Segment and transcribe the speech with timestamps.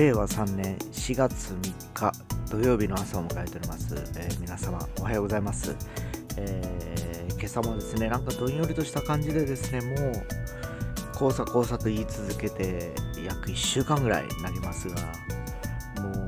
[0.00, 2.12] 令和3年4月3日
[2.50, 5.76] 土曜日の朝を迎えております、えー皆様おはようございます、
[6.38, 10.12] えー今朝もですねなんかどんよりとした感じでですねもう
[11.12, 12.94] 黄砂黄砂と言い続けて
[13.26, 14.94] 約1週間ぐらいになりますが
[16.02, 16.26] も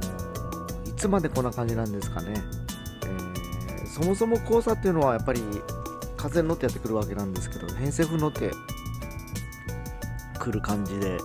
[0.85, 2.35] ういつまでこんな感じなんですかね、
[3.07, 5.41] えーそもそも黄砂っていうのはやっぱり
[6.19, 8.51] 風に乗ってやってくるわけなんですけど偏西風に乗って
[10.39, 11.17] 来る感じで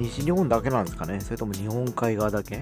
[0.00, 1.20] 西日本だけなんですかね。
[1.20, 2.60] それとも日本海側だけ？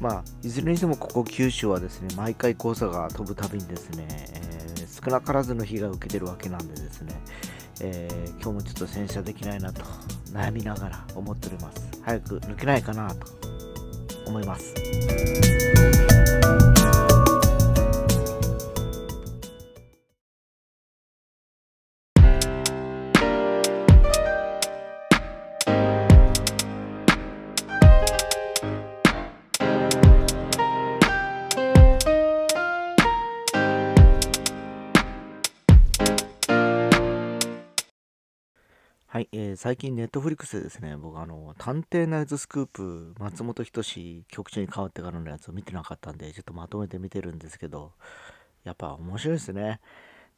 [0.00, 4.56] まあいずれにしてもここ九州はですね毎回黄砂が飛ぶたびにですね、えー
[5.06, 7.12] 少なからずの被害を受けてるわけなんでですね、
[7.80, 9.82] えー今日もちょっと洗車できないなと
[10.32, 11.86] 悩みながら思っております。
[12.02, 13.26] 早く抜けないかなと
[14.26, 14.74] 思います。
[39.56, 47.92] 最近ネットフリックスでですね、僕あの、探偵ナイトスクープ、松本人志局長に変わってからのやつを見てなかったんで、ちょっとまとめて見てるんですけど、
[48.64, 49.80] やっぱ面白いですね。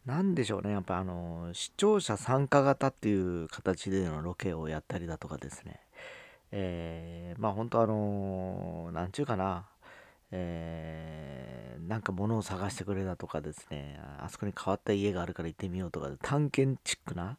[0.07, 5.81] なんでしょうね、やっぱあの、視聴者参加型っていう形でのロケをやったりだとかですね、
[6.53, 9.67] えーまあ本当あの、なんちゅうかな、
[10.31, 11.59] えー
[11.89, 17.39] なんか物を探してくれだとかですね、あそこに変わった家があるから行ってみようとか、探検チックな、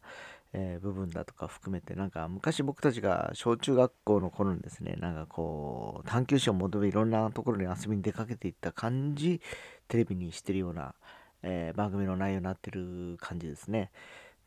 [0.54, 9.42] えー部分だとか含めてなんか昔僕たちが小中学校の頃にですねなんかこう探求心を求めいろんなところに遊びに出かけていった感じ
[9.88, 10.96] テレビにしてるような、
[11.44, 13.92] えー番組の内容になってる感じですね。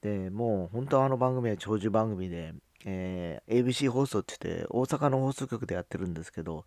[0.03, 6.65] でもう本当はあの番組は長寿番組で、えー ABC 放送って言って大阪の放送局でやってるんですけど、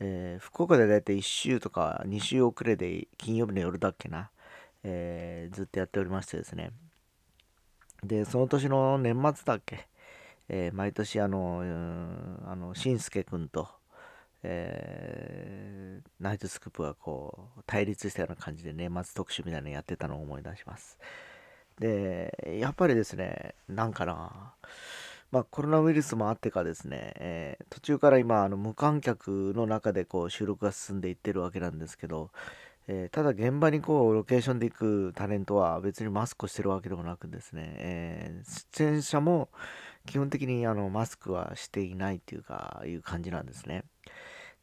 [0.00, 4.30] えー福岡でだいたい1週とか2週遅れで金曜日の夜だっけな、
[4.84, 6.70] えーずっとやっておりましてですね。
[8.02, 9.88] でその年の年末だっけ、
[10.48, 11.62] えー毎年あの、
[12.46, 13.68] あの、しんすけくんと、
[14.42, 20.98] えーナイトスクープがこう、対立したような感じで年末特集みたいなのやってたのを思い出します。
[21.78, 24.54] で、やっぱりですね、なんかな、
[25.32, 32.30] まあコロナウイルスもあってかですね、えー途中から今、あの無観客の中でこう収録が進んでいってるわけなんですけど、
[32.88, 39.48] えーただ現場にこうロケーションで行くタレントは別にマスクをしてるわけでもなくですね、えー出演者も
[40.06, 43.84] 基本的にあのマスクはしていないっていうかいう感じなんですね。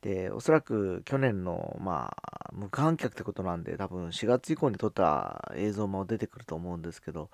[0.01, 7.29] でおそらく去年のまあ無観客ってことなんで多分4月以降に撮った映像も出てくると思うんですけど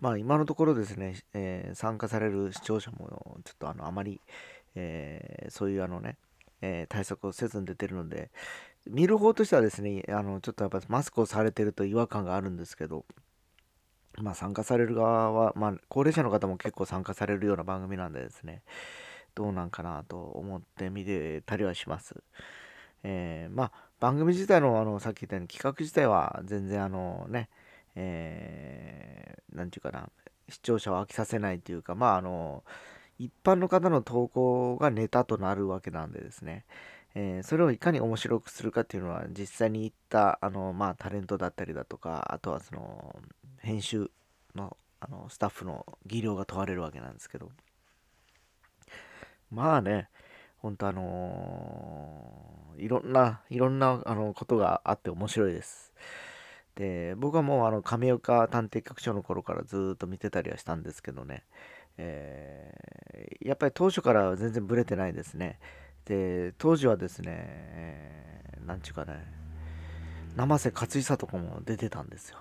[0.00, 4.20] まあ今のところですね、えー参加される視聴者もちょっとあのあまり、
[4.74, 6.16] えーそういうあのね、
[6.60, 8.30] えー対策をせずに出てるので
[8.86, 13.04] 見る方としてはですね、あの、ちょっとやっぱマスクをされてると違和感があるんですけど、
[14.18, 18.62] まあ参加される側は、まあ高齢者の方も結構参加されるような番組なんでですね、
[19.34, 22.22] どうなんかなと思って見てたりはします。
[23.04, 27.48] えーまあ番組自体のあの、さっき言ったように企画自体は全然あのね、
[27.94, 30.10] えーていうかな、
[30.48, 32.64] 視聴者を飽きさせないというか、まああの、
[33.18, 36.64] 一般の方の投稿がネタとなるわけなんでですね、
[37.14, 43.16] えーそれをいかに面白くするかっていうのは実際に行ったあの、まあ、タレントだったりだとかあとはその
[43.60, 44.10] 編集
[44.54, 47.50] のあのスタッフの技量が問われるわけなんですけど。
[49.50, 50.08] まあね
[50.58, 55.92] 本当あのーいろんないろんなあのことがあって面白いです。
[56.74, 61.44] で僕はもうあの亀岡探偵局長の頃からずっと見てたりはしたんですけどね、
[61.98, 65.58] えーやっぱり当初から全然ブレてないですね。
[66.04, 69.24] で当時はですね、えーなんちゅうかね
[70.36, 72.38] 生瀬勝久とかも出てたんですよ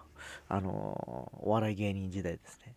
[0.48, 2.76] あのお笑い芸人時代ですね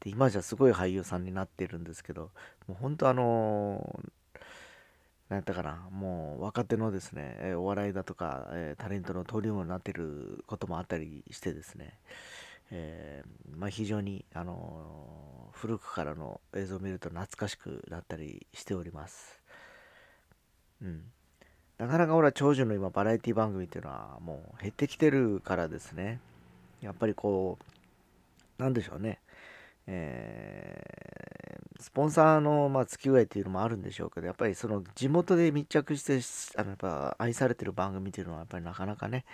[0.00, 2.30] で今じゃすごい俳優さんになってるんですけど
[2.66, 4.00] もう本当あの
[5.28, 11.98] なんやったかなもう若手のですねえーお笑いだとか、えータレントの登竜門になってることもあったりしてですね
[12.70, 19.40] えーまあ、非常に、あの古くからの映像を見ると懐かしくなったりしております。
[20.82, 21.02] うん。
[21.78, 26.20] なかなか俺は長寿の今バラエティ番組っていうのはもう減ってきてるからですね。
[26.80, 27.58] やっぱりこ
[28.58, 29.20] う、なんでしょうね。
[29.86, 31.46] えー
[31.78, 36.20] スポンサーの、まあ、付き合いっていうのもあるんでしょうけど、やっぱりその地元で密着して、
[36.58, 39.24] あのやっぱ愛されてる番組っていうのはやっぱりなかなかね、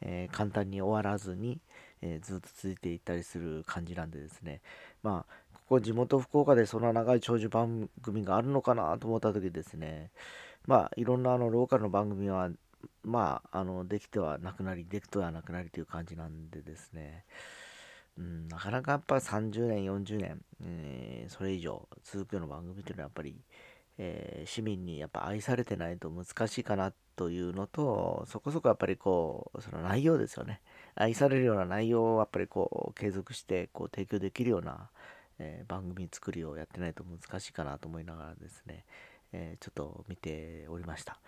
[0.00, 1.60] えー簡単に終わらずに、
[2.00, 4.60] えーずっと続いていったりする感じなんでですね。
[5.02, 10.10] まあ、ここ地元福岡でそんな長い長寿番組があるのかなと思った時ですね、
[10.66, 12.50] まあいろんなあのローカルの番組は
[13.02, 17.24] まああのできてはなくなりできてはなくなりという感じなんでですね
[18.18, 23.36] うん、なかなかやっぱ30年、40年、えー、それ以上続くような番組というのはやっぱり、
[23.98, 30.60] えー、市民にやっぱ愛されてないと難しいかなというのと、そこそこやっぱりこう、その内容ですよね。
[30.94, 34.90] 愛されるような内容をやっぱりこう継続してこう提供できるような、
[35.38, 38.84] えー、番組作りをやってないと難しいかなと思いながらですね、
[39.32, 41.18] えちょっと見ておりました。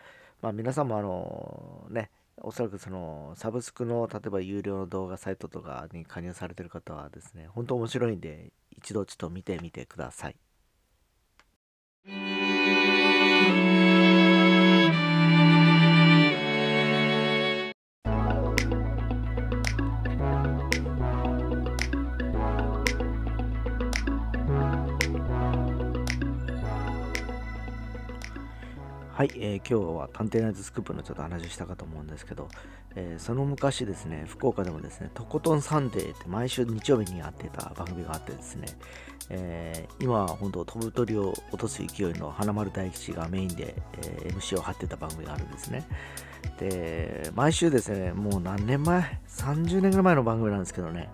[0.43, 10.37] まあ皆さんもあのね、おそらくそのサブスクの例えば有料の動画サイトとかに加入されてる方はですね、本当面白いんで一度ちょっと見てみてください。
[29.15, 32.49] はい、えー、今日は探偵ナイトスクープのちょっと話をしたかと思うんですけど、
[32.97, 38.67] えー、その昔ですね、福岡でもですね、とことんサンデーって毎週日曜日にやってた番組があってですね、
[39.31, 45.87] えー、今は本当飛ぶ鳥を落とす勢いの花丸大吉がメインで、え MC を張ってた番組があるんですね。
[46.59, 51.09] で、毎週ですね、もう何年前 ?30 年ぐらい前の番組なんですけどね、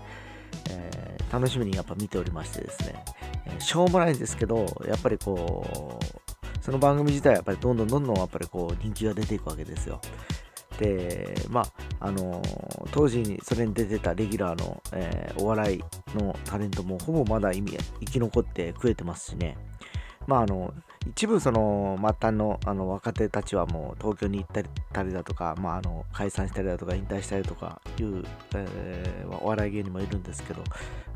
[0.71, 3.05] え楽しみにやっぱ見ておりましてですね、
[3.45, 6.30] えしょうもないんですけど、やっぱりこう、
[6.61, 10.01] その番組自体はやっぱりどんどんどんどんやっぱりこう人気が出ていくわけですよ。
[10.79, 11.67] で、まあ、
[12.01, 12.43] あの、
[12.91, 15.85] 当時にそれに出てたレギュラーの、えー、お笑い
[16.15, 19.57] のタレントもほぼまだ意味生き残って食えてますしね。
[20.27, 20.73] まあ、あの、
[21.09, 28.23] 一部その末端のあの若手たちはもう東京に行ったりだとか、まあ、あの解散したりだとか引退したりとかいう、
[28.55, 30.63] えー、お笑い芸人もいるんですけど、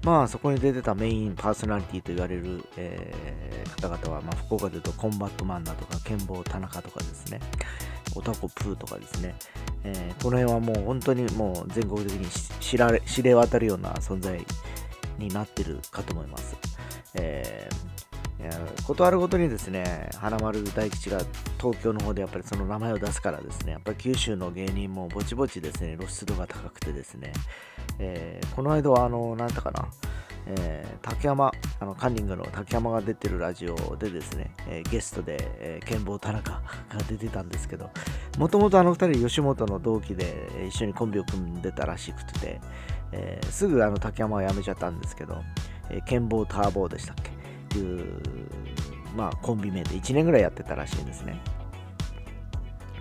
[0.03, 7.41] まあそこに出てたメインパーソナリティと言われる、えー、方々は、まあ、福岡でいうとコンバットマンだとか剣坊田中とかですね
[8.17, 9.35] オタコプーとかですね、
[9.85, 12.27] えー、この辺はもう本当にもう全国的に
[12.61, 14.43] 知られ知れ渡るような存在
[15.19, 16.57] になってるかと思います。
[17.15, 21.19] えー断るごとにですね、花丸大吉が
[21.59, 27.33] 東京の方でやっぱりその名前を出すからですね、やっぱり九州の芸人もぼちぼちですね、露出度が高くてですね、
[27.99, 29.89] えー、この間はあの、なんだかな、
[30.47, 36.63] えー、竹山、あのカンニングの竹山が出てるラジオでですね、えー、ゲストで、えー、剣坊田中 が
[37.09, 37.91] 出てたんですけど、
[38.39, 42.61] もともとあの2人、吉本の同期で一緒にコンビを組んでたらしくて、
[43.13, 45.43] えー、すぐあの竹山は辞めちゃったんですけど、
[45.89, 47.31] えー、剣坊ターボーでしたっけ？
[47.79, 48.23] いう、
[49.17, 51.41] まあ、コンビ名で1年ぐらいやってたらしいんですね。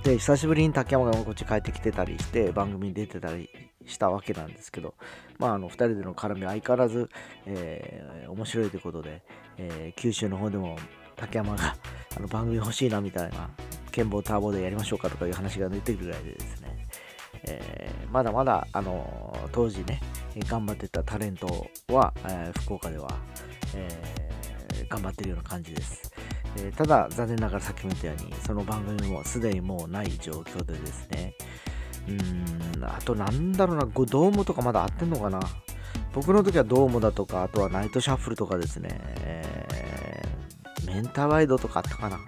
[0.04, 3.50] で、久しぶりに竹山がこっち帰ってきてたりして、番組に出てたり
[3.86, 4.96] したわけなんですけど、
[5.40, 7.10] まあ、あの2人での絡み相変わらず、
[7.46, 9.22] えー、面白いということで、
[9.58, 10.78] えー、九州の方でも
[11.16, 11.76] 竹山が
[12.16, 13.50] あの番組欲しいなみたいな、
[13.92, 16.88] 剣棒ターボでやりましょうかとかいう話が出てくるぐらいでですね、
[17.46, 20.02] えー、まだまだ、あの当時ね、
[20.48, 23.10] 頑張ってたタレントは、え福岡では、
[23.76, 24.23] え
[24.94, 26.12] 頑張ってるような感じです。
[26.58, 31.34] えー、ただ、残念ながらさっきも言ったように、その番組もすでにもうない状況でですね、
[32.08, 35.40] うーん、あとなんだろうな、ドームとかまだ合ってんのかな
[36.14, 38.90] 僕の時はドームだとか、あとはナイトシャッフルとかですね、
[39.22, 42.20] えー、メンターワイドとかあったかな。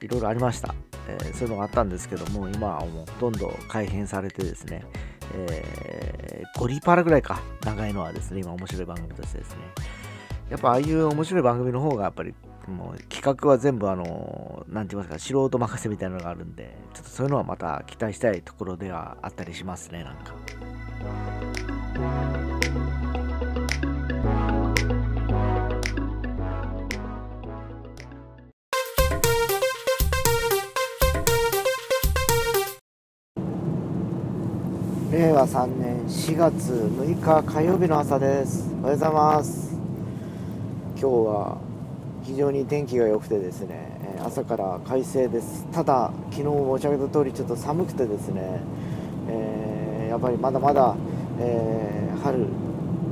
[0.00, 0.72] いろいろありました。
[1.08, 4.84] えー、そういうのがあったんですけども、今はもうほとんど改変されてですね、
[5.32, 9.56] えー、ゴリパラぐらいか、長いのはですね、今面白い番組としてですね、
[10.50, 12.34] やっぱああいう面白い番組の方がやっぱり
[12.68, 20.34] もう企画は全部あの何て言いますか素人任せみたいなのがあるんでちょっとそういうのはまた期待したいところではあったりしますねなんか。
[35.14, 38.68] 令和3年4月6日火曜日の朝です。
[38.80, 39.73] おはようございます。
[40.96, 41.58] 今日は
[42.22, 45.66] 非常に天気が良くてですね朝から快晴です。
[45.72, 48.60] ただ昨日申し上げた通りちょっと寒くてですね、
[49.28, 50.96] えー、やっぱりまだまだ、
[51.40, 52.46] えー、春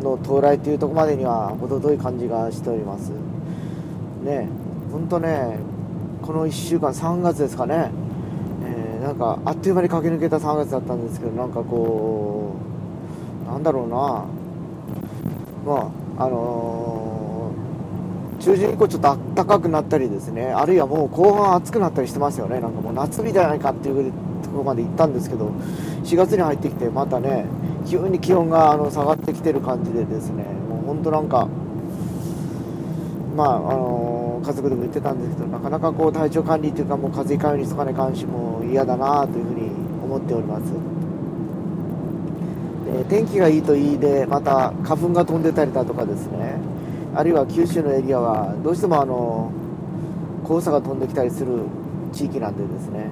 [0.03, 3.11] の到来というところまでには程遠い感じがしております。
[4.23, 4.49] ね
[4.91, 5.59] 本当ね
[6.23, 7.91] この1週間3月ですかね、
[8.65, 12.55] えー、なんかあっという間に駆け抜けた3月だったんですけどなんかこ
[13.45, 14.25] うなんだろうな。
[15.67, 17.02] まああのー
[18.43, 22.61] 中旬以降ちょっと暖かくなったりですねあるいはもう後半暑くなったりしてますよね。
[22.61, 25.53] なんかもう夏日じゃないかっていうところまで行ったんですけど
[26.03, 27.47] 4月に入ってきてまたね
[27.87, 31.47] 急に気温があの下がってきてる感じでですねもう本当なんか
[33.37, 39.71] まああの家族でも言ってたんですけどなかなかこう体調管理というかもう風邪ひかないようにしとかないかんしも嫌だなというふうに
[40.03, 40.65] 思っております。
[42.85, 46.72] で天気がいいといいでまた花粉が飛んでたりだとかですね。
[47.15, 49.53] あるいは九州のエリアはどうしてもあの
[50.47, 51.67] 黄砂が飛んできたりする
[52.13, 53.07] 地域なんでですね、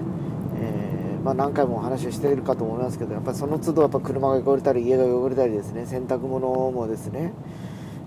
[0.56, 5.86] えー、まあ、何回もお話をしているかと思いますけどやっぱりその都度やっぱ車が汚れたり家が汚れたりですね。
[5.86, 7.32] 洗濯物もですね、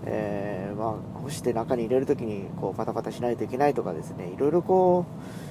[0.06, 4.32] えー、まあ、干して中に入れる時にこうパタパタしないといけないとかですね。
[4.36, 5.06] いろいろこ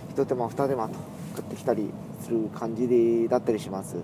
[0.09, 0.95] う一手間二手間と
[1.37, 3.97] 食ってきたりする感じだったりします。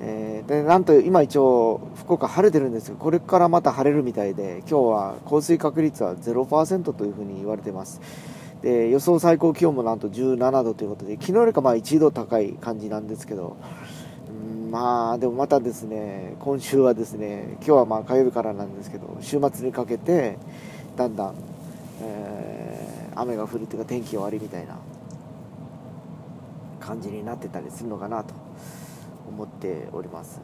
[0.00, 1.80] えー、でなんと今一応
[2.10, 8.00] 福岡晴れてるんですけどこれからまた晴れるみたいで今日は降水確率は0%というふうに言われています。
[8.62, 13.56] で予想最高気温もなんと17度ということで昨日よりかまあ1度高い感じなんですけど
[14.72, 20.36] まあでもまたですね今週はですね今日はまあ火曜日からなんですけど週末にかけて
[20.96, 21.34] だんだん、
[22.02, 24.76] えー、雨が降るというか天気が悪いみたいな
[26.80, 28.34] 感じになってたりするのかなと
[29.28, 30.40] 思っております、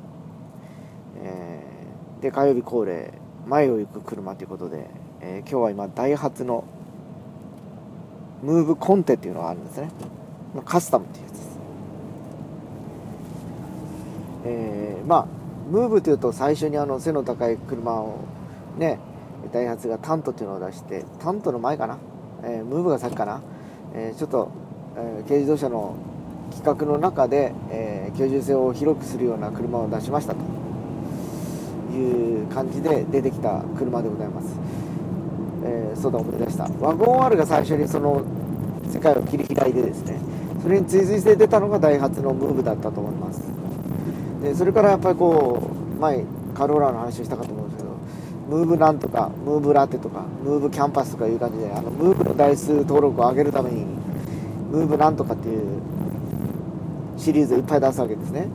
[1.23, 3.13] えー、で火曜日恒例
[3.47, 4.89] 前を行く車ということで、
[5.21, 6.65] えー、今日は今ダイハツの
[8.43, 9.91] ムーブコンテっていうのがあるんですね。
[10.65, 11.59] カスタムっていうやつです、
[14.45, 15.27] えー、まあ
[15.71, 18.21] ムーブというと最初にあの背の高い車を
[18.79, 18.99] ね
[19.53, 21.99] ダイハツがタントっていうのを出してタントの前かな、
[22.43, 23.43] えー、ムーブが先かな、
[23.95, 24.51] えー、ちょっと、
[24.97, 25.97] えー、軽自動車の
[26.53, 30.66] 企画の中で、えー、居住性を広くするような車を出しましたと。
[31.97, 34.49] いう感じで出てきた車でございます、
[35.65, 36.69] えー、そうだ思い出した。
[36.81, 38.23] ワゴン R が最初にその
[38.89, 40.21] 世界を切り開いてですね。
[40.63, 43.43] それに追随して出たのがダイハツのムーブだったと思います。
[44.43, 46.25] でそれからやっぱりこう前
[46.55, 47.97] カローラの話をしたかと思うんですけど
[48.49, 53.85] ムーブなんとかムーブラテとかムーブキャンパスとかいう感じであのムーブの台数登録を上げるために
[54.71, 55.81] ムーブなんとかっていう
[57.17, 58.49] シリーズをいっぱい出すわけですね。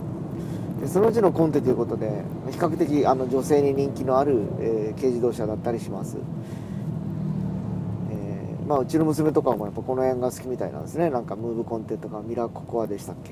[0.82, 2.24] でそのうちのコンテということで
[2.62, 6.18] 較的あの女性に人気のある、えー、軽自動車だったりします、
[8.12, 11.10] えー、まあ、うちの娘とかもやっぱこの辺が好きみたいなんですね。
[11.10, 13.32] なんかムーブコンテとかミラココアでしたっけ、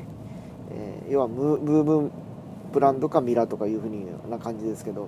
[0.71, 2.11] えー、要はムーブ
[2.71, 5.07] ブランドかミラとかいうふうな感じですけど。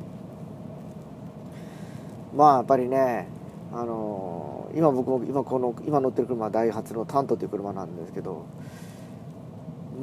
[2.36, 3.28] まあやっぱりね
[3.74, 8.46] あのー、今僕も今この今乗ってる車はダイハツのタントという車なんですけど。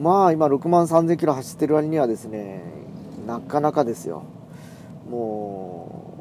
[0.00, 2.62] まあ今6万3000キロ走ってる割にはですね
[3.28, 4.22] なかなかですよ。
[5.10, 6.14] も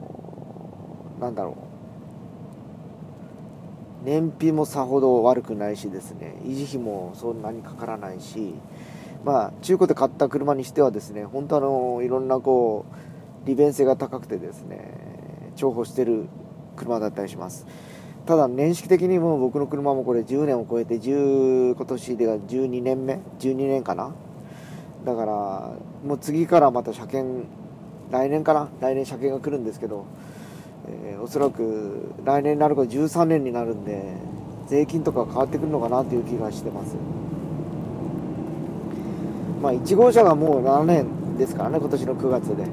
[1.18, 1.56] うなんだろ
[4.04, 4.06] う。
[4.06, 6.36] 燃費もさほど悪くないしですね。
[6.44, 8.56] 維持費もそんなにかからないし。
[9.24, 12.86] まあ中古で買った車にしてはですね本当あのいろんなこ
[13.46, 14.94] う利便性が高くてですね
[15.56, 16.28] 重宝してる
[16.76, 17.66] 車だったりします。
[18.26, 24.14] ただ年式的にも僕の車もこれ10年を超えて10今年では12年目？12年かな？
[25.06, 25.72] だから
[26.06, 27.46] もう次からまた車検
[28.12, 28.70] 来年かな？
[28.80, 30.06] 来年車検が来るんですけど、
[30.88, 34.16] えー、おそらく来年になると13年になるんで
[34.68, 36.96] 税金とか変わってくるのかなという気がしてます。
[39.62, 42.66] まあ1号車がもう7年ですからね今年の9月で、え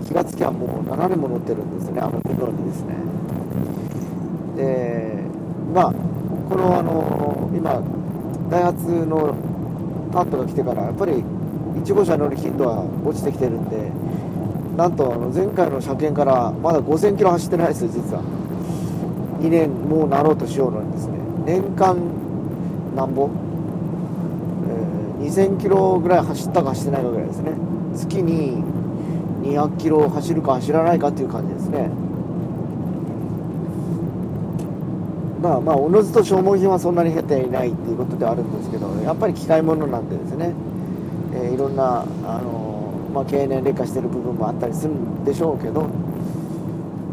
[0.00, 2.94] ー、気がつきはもう7年も乗ってるんですねあの車にですね。
[4.56, 5.22] で
[5.74, 5.92] まあ
[6.48, 7.82] このあの今
[8.50, 9.36] ダイハツの
[10.10, 11.22] タントが来てからやっぱり
[11.84, 13.90] 1号車乗る頻度は落ちてきてるんで
[14.76, 18.22] なんとあの前回の車検からまだ5000キロ走ってないですよ実は。
[19.40, 21.18] 2年もうなろうとしようのにですね。
[21.44, 21.96] 年間
[22.94, 23.28] なんぼ、
[25.20, 27.52] えー、2000キロぐらい走ったか走ってないかぐらいですね。
[27.96, 28.62] 月に
[29.42, 31.90] 200キロ走るか走らないかっていう感じですね。
[35.40, 40.52] まあまあおのずと消耗品はそんなに減っていないっていうことではあるんですけどやっぱり機械物なんでですね、
[41.34, 45.88] えー、いろんなあの、まあ、経年劣化してる部分もあったりするんでしょうけど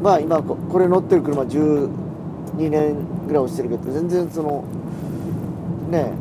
[0.02, 1.90] まあ今これ乗ってる車12
[2.70, 2.96] 年
[3.28, 4.64] ぐらい落ちてるけど全然その
[5.90, 6.12] ね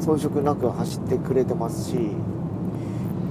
[0.00, 1.96] 遜色なく走ってくれてますし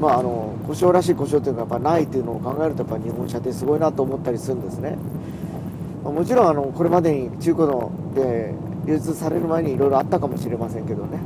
[0.01, 4.97] まああの故障らしい故障というかやっぱないっていうのを考えるとやっぱ日本車ってすごいなと思ったりするんですね。
[6.03, 8.53] もちろんあのこれまでに中古ので
[8.85, 11.19] 流通される前にいろいろあったかもしれませんけどね。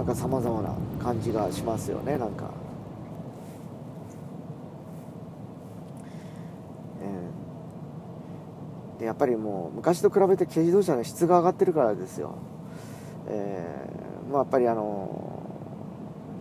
[0.00, 2.50] なんかさまざまな感じがしますよねなんか、
[7.02, 12.38] えー、でやっぱりもう昔と比べて軽自動車の質が上がってるからですよ、
[13.28, 15.42] えー、まあやっぱりあの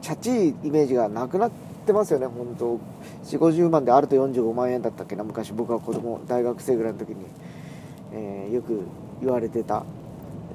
[0.01, 2.79] チャチいイメージがなくなっってますよね本当。
[3.25, 7.25] 4 5 0万であると45万円だったっけな昔僕は子供大学生ぐらいの時に、
[8.13, 8.83] えー、よく
[9.21, 9.83] 言われてた、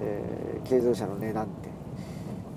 [0.01, 1.75] えー、軽自動車の値段って。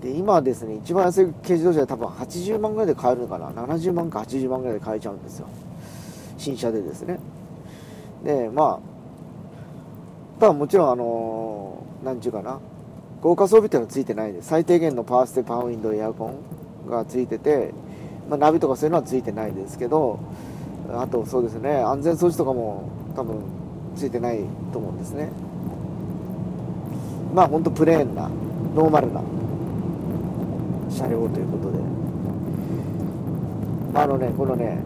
[0.02, 3.50] で今はですね一番安い軽自動車で多分80万ぐらいで買えるのかな。
[3.50, 5.48] 70万か80万ぐらいで買えちゃうんですよ。
[6.38, 7.20] 新車でですね。
[8.24, 12.60] でまあただもちろんあの何ちゅうかな。
[13.20, 17.74] 豪華装備っていうのはついてないで最低限のパワーステパワーウィンドウエアコンがついてて、
[18.30, 20.20] まあ、ナビとかそういうのはついてないですけど
[20.92, 23.42] あとそうですね安全装置とかも多分
[23.96, 24.40] ついてない
[24.72, 25.30] と思うんですね。
[27.34, 28.30] まあ本当プレーンな
[28.76, 29.22] ノーマルな
[30.90, 31.78] 車両ということで。
[33.96, 34.78] あのねこのね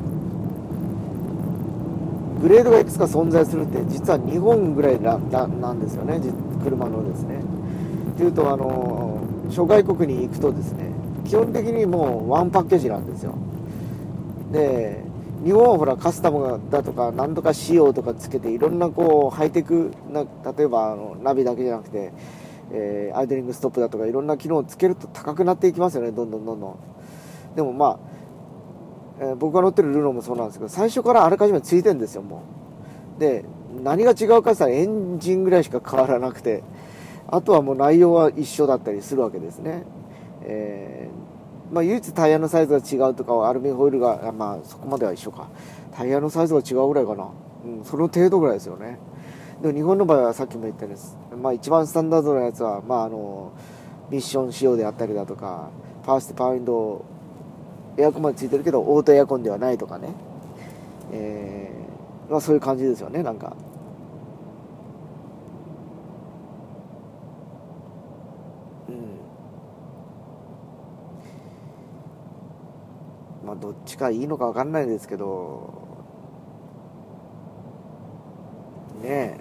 [2.42, 6.20] グレードがいくつか存在するって実は日本ぐらいななんですよね。
[6.64, 7.42] 車のですね。
[8.18, 9.20] というとあの
[9.50, 10.86] 諸外国に行くとですね
[11.32, 13.36] 基本的にもうワンパッケージなんですよ。
[14.52, 15.02] で
[15.46, 22.12] 日本はほらカスタムだとか何とか仕様とかつけていろんなこうハイテクな例えばあのナビだけじゃなくて、
[22.74, 26.12] えー、アイドリングストップだとかいろんな機能をつけると高くなっていきますよね。
[26.12, 26.76] どんどんどんどん。
[27.56, 28.00] でもまあ
[29.22, 32.44] えー、僕が乗ってるルノもそうなんですけど最初からあらかじめついてるんですよも
[33.18, 33.22] う。
[33.22, 33.46] で
[33.82, 36.62] 何が違うかって言ったらエンジンぐらいしか変わらなくて
[37.28, 39.86] あとはもう内容は一緒だったりするわけですね、
[40.44, 41.21] えー、
[41.72, 45.48] まあ、唯一タイヤのサイズが違うとかアルミホイルがまあそこまでは一緒か。
[45.96, 47.30] タイヤのサイズが違うぐらいかな、
[47.66, 48.98] うん、その程度ぐらいですよね。
[49.62, 53.52] でも日本の場合はさっきも言ったように、まあ、一番スタンダードなやつは、まあ、あの
[54.10, 55.70] ミッション仕様であったりだとか
[56.04, 57.06] パワーステパワーウンド
[57.98, 60.10] エアコンまでついてるけどオートエアコンではないとかね、
[61.12, 63.56] えー、まあ、そういう感じですよねなんか。
[68.90, 68.96] うん
[73.46, 75.72] まあどっちかいいのか分かんないですけど
[79.04, 79.38] ねえ。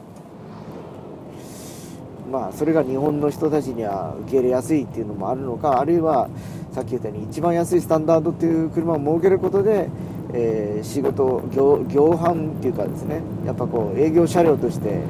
[2.30, 6.28] まあそれが日本の人たちには受け入れやすいっていうのもあるのかあるいは
[6.72, 9.88] さっき言ったように一番安いスタンダードっていう車を設けることで、
[10.32, 13.22] えー、仕事業業販っていうかですね。
[13.46, 15.00] やっぱこう営業車両として、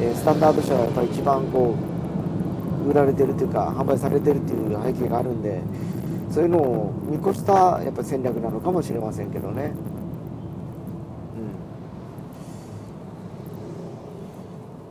[0.00, 1.74] えー、スタンダード車がやっぱ一番こ
[2.84, 5.60] う売られてるというか販売されてるっていう背景があるんで
[6.36, 9.72] そういうのを見越したやっぱ戦略なのかもしれませんけどね。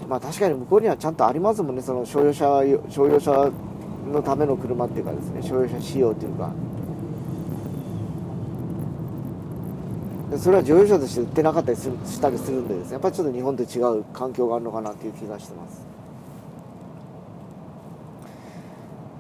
[0.09, 1.83] まあ確かに向こうにはちゃんとありますもんね。
[1.83, 3.51] その商用車商用車
[4.11, 5.43] のための車っていうかですね。
[5.43, 6.51] 商用車仕様っていうか。
[10.39, 12.93] それは乗用車として売ってなかったりするしたりするんでですね。
[12.93, 15.85] やっぱりちょっと日本と違う環境があるのかなっていう気がしてます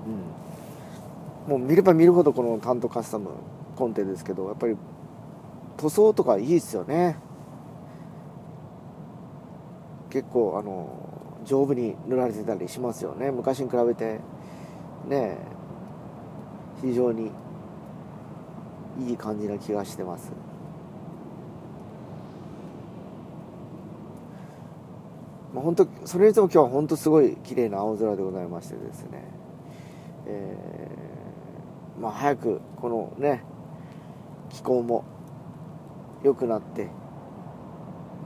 [0.07, 0.45] うん
[1.47, 3.29] もう見れば見るほどこのタントカスタム
[3.75, 4.75] コンテですけどやっぱり
[5.77, 7.17] 塗装とかいいですよね。
[10.09, 10.87] 結構あの
[11.43, 13.31] 丈夫に塗られてたりしますよね。
[13.31, 14.19] 昔に比べて。
[15.07, 15.37] ね
[16.81, 17.31] 非常に
[18.99, 20.31] いい感じな気がしてます。
[25.53, 29.23] まあ本当それにしても今日は本当すごい綺麗な青空でございましてですね。
[30.27, 30.94] えー、
[31.99, 33.43] まあ早くこのね
[34.49, 35.03] 気候も
[36.23, 36.89] 良くなって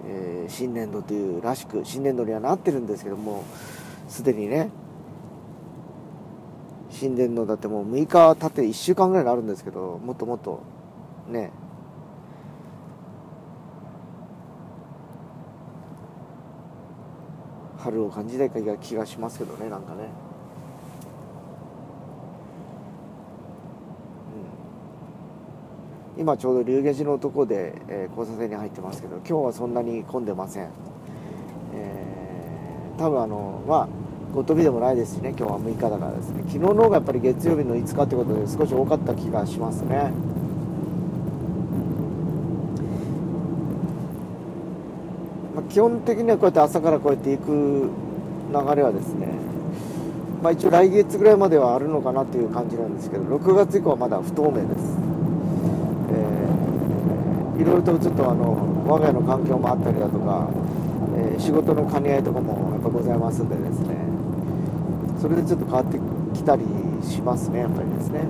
[0.06, 3.44] えー、新年度というらしく新年度にはなってるんですけども
[4.08, 4.70] すでにね
[6.90, 10.64] 新年度だってもう6日経って1週間ぐらいになるんですけどもっともっと
[11.28, 11.52] ね
[17.78, 18.52] 春を感じたい
[18.82, 20.29] 気がしますけどねなんかね。
[26.20, 30.70] 今ちょうど龍下寺のとこで、えー、交差点に入ってますけど今日はそんなに混んでません、
[31.74, 33.88] えー、多分あのまあ
[34.34, 36.44] ごとびでもないですしね今日は6日だからですね。
[36.48, 40.12] 昨日の方がやっぱり月曜日の5日ってことで少し多かった気がしますね。
[45.56, 47.90] まあ、基本的にはこうやって朝からこうやって行く
[48.52, 49.28] 流れはですね
[50.44, 54.89] まあ一応来月ぐらいまではあるのかなっていう感じなんですけど6月以降はまだ不透明です。
[57.60, 60.50] いろいろとちょっとあの我が家の環境もあったりだとか、
[61.18, 63.96] えー、仕事の兼ね合いとかもやっぱございますんでですね
[65.22, 66.00] それでちょっと変わって
[66.34, 66.64] きたり
[67.04, 68.22] しますねやっぱりですね。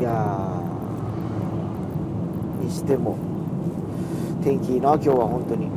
[0.00, 0.62] いや
[2.60, 3.18] にしても
[4.42, 5.68] 天気いいな今日は本当に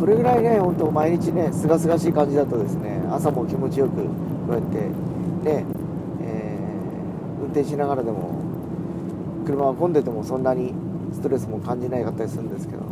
[0.00, 4.02] これぐらいね本当毎日ねすがすがしい感じだとですね朝も気持ちよくこ
[4.48, 5.64] うやってね、
[6.22, 8.42] えー、運転しながらでも
[9.44, 10.72] 車が混んでてもそんなに
[11.12, 12.82] ストレスも感じないかったりするんですけど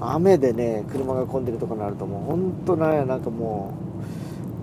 [0.00, 3.74] 雨でね車が混んでるとこになるともう本当ねなんかも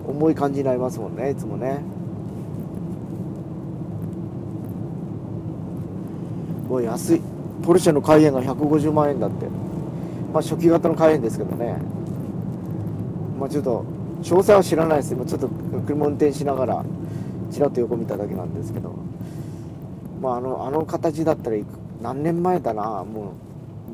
[0.06, 1.80] う重い感じになりますもんねいつもね。
[6.68, 7.20] おい安い。
[7.62, 9.46] ポルシェのカイエンが150万円だって。
[10.32, 11.76] まあ初期型のカイエンですけどね。
[13.38, 13.84] まあちょっと
[14.24, 15.12] 詳細は知らないです。
[15.12, 15.48] 今ちょっと
[15.86, 16.84] 車運転しながら
[17.52, 18.94] ちらっと横見ただけなんですけど。
[20.20, 21.58] まああのあの形だったら
[22.00, 23.04] 何年前だな。
[23.04, 23.34] も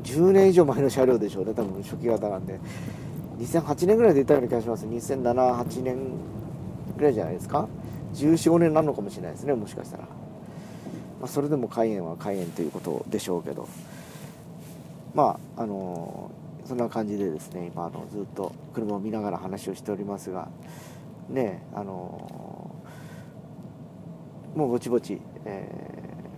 [0.01, 2.59] う10年以上前の車両でしょうね多分初期型なんで。
[3.39, 4.85] 2008年ぐらいで出たような気がします。
[4.85, 5.97] 2007-8年
[6.97, 7.67] ぐらいじゃないですか。
[8.13, 10.09] 14、5年なのかもしれないですねもしかしたら、ま
[11.25, 13.67] あ、それでも開園は開園ということでしょうけど。
[15.13, 16.31] まああの
[16.71, 20.47] そんな感じでですね今あのずっと車を見ながら話をしておりますが
[21.27, 22.73] ねあの
[24.55, 25.67] もうぼちぼち、え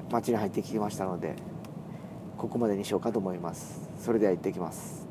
[0.09, 1.35] ー、街に入ってきましたので
[2.35, 3.91] ここまでにしようかと思います。
[3.99, 5.02] それでは行ってきます。